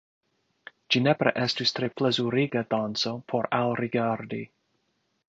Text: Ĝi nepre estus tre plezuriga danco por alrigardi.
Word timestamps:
Ĝi 0.93 1.01
nepre 1.07 1.33
estus 1.43 1.73
tre 1.79 1.89
plezuriga 2.01 2.63
danco 2.71 3.13
por 3.33 3.49
alrigardi. 3.59 4.41